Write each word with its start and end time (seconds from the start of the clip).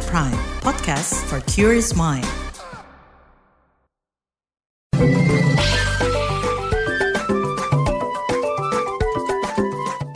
At 0.00 0.08
Prime, 0.08 0.40
podcast 0.64 1.12
for 1.28 1.44
curious 1.44 1.92
mind. 1.92 2.24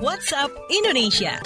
WhatsApp 0.00 0.48
Indonesia. 0.72 1.36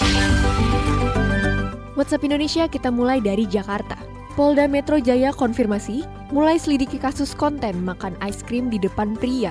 WhatsApp 1.98 2.22
Indonesia 2.22 2.70
kita 2.70 2.94
mulai 2.94 3.18
dari 3.18 3.42
Jakarta. 3.42 3.98
Polda 4.38 4.70
Metro 4.70 5.02
Jaya 5.02 5.34
konfirmasi 5.34 6.06
mulai 6.30 6.62
selidiki 6.62 7.02
kasus 7.02 7.34
konten 7.34 7.82
makan 7.82 8.14
es 8.22 8.46
krim 8.46 8.70
di 8.70 8.78
depan 8.78 9.18
pria. 9.18 9.50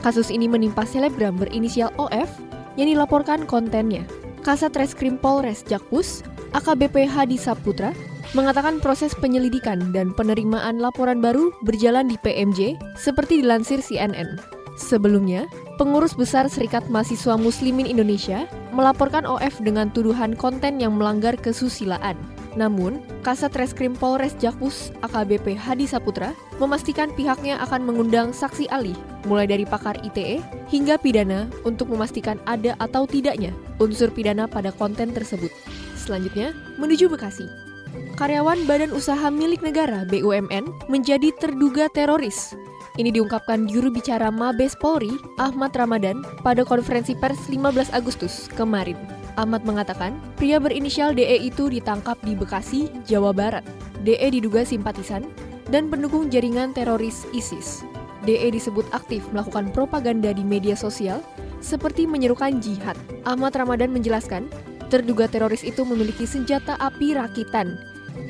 Kasus 0.00 0.32
ini 0.32 0.48
menimpa 0.48 0.88
selebgram 0.88 1.36
berinisial 1.36 1.92
OF 2.00 2.32
yang 2.80 2.88
dilaporkan 2.88 3.44
kontennya. 3.44 4.08
Kasat 4.40 4.72
Reskrim 4.72 5.20
Polres 5.20 5.60
Jakpus, 5.68 6.24
AKBP 6.56 7.06
Hadi 7.06 7.36
Saputra, 7.36 7.92
mengatakan 8.32 8.80
proses 8.80 9.12
penyelidikan 9.12 9.92
dan 9.92 10.16
penerimaan 10.16 10.80
laporan 10.80 11.20
baru 11.20 11.52
berjalan 11.64 12.08
di 12.08 12.16
PMJ 12.20 12.80
seperti 12.96 13.44
dilansir 13.44 13.84
CNN. 13.84 14.40
Sebelumnya, 14.72 15.44
pengurus 15.76 16.16
besar 16.16 16.48
Serikat 16.48 16.88
Mahasiswa 16.88 17.36
Muslimin 17.36 17.84
Indonesia 17.84 18.48
melaporkan 18.72 19.28
OF 19.28 19.60
dengan 19.60 19.92
tuduhan 19.92 20.32
konten 20.32 20.80
yang 20.80 20.96
melanggar 20.96 21.36
kesusilaan. 21.36 22.16
Namun, 22.52 23.00
Kasat 23.24 23.52
Reskrim 23.56 23.96
Polres 23.96 24.36
Jakpus 24.36 24.92
AKBP 25.04 25.56
Hadi 25.56 25.88
Saputra 25.88 26.36
memastikan 26.60 27.08
pihaknya 27.12 27.60
akan 27.64 27.84
mengundang 27.84 28.32
saksi 28.32 28.68
ahli, 28.68 28.92
mulai 29.24 29.48
dari 29.48 29.64
pakar 29.64 29.96
ITE 30.04 30.40
hingga 30.68 31.00
pidana 31.00 31.48
untuk 31.64 31.88
memastikan 31.88 32.36
ada 32.44 32.76
atau 32.80 33.08
tidaknya 33.08 33.56
unsur 33.80 34.12
pidana 34.12 34.44
pada 34.44 34.68
konten 34.72 35.16
tersebut. 35.16 35.52
Selanjutnya, 35.96 36.52
menuju 36.76 37.08
Bekasi. 37.08 37.71
Karyawan 38.16 38.64
Badan 38.68 38.92
Usaha 38.94 39.28
Milik 39.32 39.60
Negara 39.60 40.04
BUMN 40.08 40.88
menjadi 40.88 41.32
terduga 41.36 41.88
teroris 41.90 42.56
ini 43.00 43.08
diungkapkan 43.08 43.64
juru 43.72 43.88
bicara 43.88 44.28
Mabes 44.28 44.76
Polri, 44.76 45.16
Ahmad 45.40 45.72
Ramadan, 45.72 46.20
pada 46.44 46.60
konferensi 46.60 47.16
pers 47.16 47.40
15 47.48 47.88
Agustus 47.96 48.52
kemarin. 48.52 49.00
Ahmad 49.40 49.64
mengatakan, 49.64 50.20
pria 50.36 50.60
berinisial 50.60 51.16
DE 51.16 51.40
itu 51.40 51.72
ditangkap 51.72 52.20
di 52.20 52.36
Bekasi, 52.36 52.92
Jawa 53.08 53.32
Barat. 53.32 53.64
DE 54.04 54.28
diduga 54.28 54.60
simpatisan 54.60 55.24
dan 55.72 55.88
pendukung 55.88 56.28
jaringan 56.28 56.76
teroris 56.76 57.24
ISIS. 57.32 57.80
DE 58.28 58.52
disebut 58.52 58.84
aktif 58.92 59.24
melakukan 59.32 59.72
propaganda 59.72 60.28
di 60.36 60.44
media 60.44 60.76
sosial 60.76 61.24
seperti 61.64 62.04
menyerukan 62.04 62.60
jihad. 62.60 62.98
Ahmad 63.24 63.56
Ramadan 63.56 63.88
menjelaskan, 63.88 64.52
terduga 64.92 65.24
teroris 65.24 65.64
itu 65.64 65.88
memiliki 65.88 66.28
senjata 66.28 66.76
api 66.76 67.16
rakitan 67.16 67.80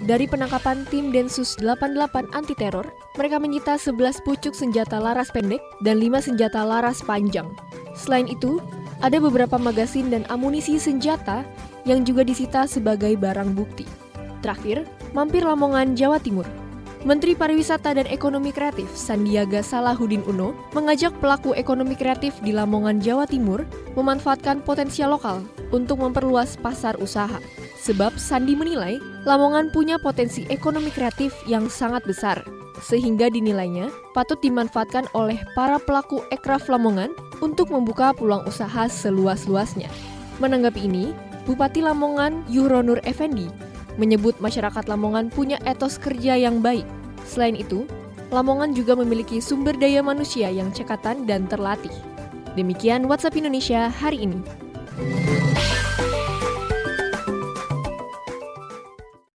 dari 0.06 0.30
penangkapan 0.30 0.86
tim 0.90 1.10
Densus 1.10 1.58
88 1.58 2.34
anti 2.34 2.54
teror, 2.54 2.86
mereka 3.18 3.42
menyita 3.42 3.74
11 3.78 4.22
pucuk 4.22 4.54
senjata 4.54 4.98
laras 4.98 5.30
pendek 5.34 5.62
dan 5.82 5.98
5 5.98 6.22
senjata 6.22 6.62
laras 6.62 7.02
panjang. 7.02 7.50
Selain 7.94 8.30
itu, 8.30 8.62
ada 9.02 9.18
beberapa 9.18 9.58
magasin 9.58 10.10
dan 10.10 10.22
amunisi 10.30 10.78
senjata 10.78 11.42
yang 11.82 12.06
juga 12.06 12.22
disita 12.22 12.66
sebagai 12.70 13.18
barang 13.18 13.58
bukti. 13.58 13.86
Terakhir, 14.42 14.86
mampir 15.14 15.42
Lamongan, 15.42 15.94
Jawa 15.98 16.18
Timur. 16.22 16.46
Menteri 17.02 17.34
Pariwisata 17.34 17.98
dan 17.98 18.06
Ekonomi 18.06 18.54
Kreatif 18.54 18.86
Sandiaga 18.94 19.58
Salahuddin 19.58 20.22
Uno 20.22 20.54
mengajak 20.70 21.10
pelaku 21.18 21.50
ekonomi 21.50 21.98
kreatif 21.98 22.38
di 22.46 22.54
Lamongan, 22.54 23.02
Jawa 23.02 23.26
Timur 23.26 23.66
memanfaatkan 23.98 24.62
potensial 24.62 25.10
lokal 25.10 25.42
untuk 25.74 25.98
memperluas 25.98 26.54
pasar 26.62 26.94
usaha. 27.02 27.42
Sebab 27.82 28.14
Sandi 28.14 28.54
menilai 28.54 29.02
Lamongan 29.26 29.74
punya 29.74 29.98
potensi 29.98 30.46
ekonomi 30.46 30.94
kreatif 30.94 31.34
yang 31.50 31.66
sangat 31.66 32.06
besar, 32.06 32.38
sehingga 32.78 33.26
dinilainya 33.26 33.90
patut 34.14 34.38
dimanfaatkan 34.38 35.10
oleh 35.10 35.42
para 35.58 35.82
pelaku 35.82 36.22
ekraf 36.30 36.70
Lamongan 36.70 37.10
untuk 37.42 37.74
membuka 37.74 38.14
peluang 38.14 38.46
usaha 38.46 38.86
seluas-luasnya. 38.86 39.90
Menanggapi 40.38 40.86
ini, 40.86 41.10
Bupati 41.50 41.82
Lamongan 41.82 42.46
Yuronur 42.46 43.02
Effendi 43.02 43.71
menyebut 44.00 44.38
masyarakat 44.40 44.84
Lamongan 44.88 45.28
punya 45.32 45.60
etos 45.64 45.98
kerja 45.98 46.36
yang 46.38 46.60
baik. 46.60 46.84
Selain 47.26 47.56
itu, 47.56 47.88
Lamongan 48.32 48.72
juga 48.72 48.96
memiliki 48.96 49.44
sumber 49.44 49.76
daya 49.76 50.00
manusia 50.00 50.48
yang 50.48 50.72
cekatan 50.72 51.28
dan 51.28 51.44
terlatih. 51.44 51.92
Demikian 52.56 53.04
WhatsApp 53.08 53.36
Indonesia 53.36 53.92
hari 53.92 54.24
ini. 54.24 54.40